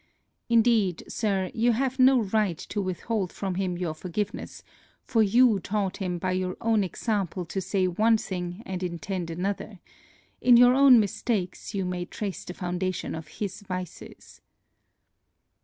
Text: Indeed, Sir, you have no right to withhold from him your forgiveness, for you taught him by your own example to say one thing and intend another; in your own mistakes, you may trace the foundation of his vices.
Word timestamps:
Indeed, 0.49 1.03
Sir, 1.07 1.51
you 1.53 1.73
have 1.73 1.99
no 1.99 2.21
right 2.21 2.57
to 2.57 2.81
withhold 2.81 3.31
from 3.31 3.53
him 3.53 3.77
your 3.77 3.93
forgiveness, 3.93 4.63
for 5.03 5.21
you 5.21 5.59
taught 5.59 5.97
him 5.97 6.17
by 6.17 6.31
your 6.31 6.57
own 6.59 6.83
example 6.83 7.45
to 7.45 7.61
say 7.61 7.87
one 7.87 8.17
thing 8.17 8.63
and 8.65 8.81
intend 8.81 9.29
another; 9.29 9.77
in 10.41 10.57
your 10.57 10.73
own 10.73 10.99
mistakes, 10.99 11.75
you 11.75 11.85
may 11.85 12.05
trace 12.05 12.43
the 12.45 12.55
foundation 12.55 13.13
of 13.13 13.27
his 13.27 13.61
vices. 13.61 14.41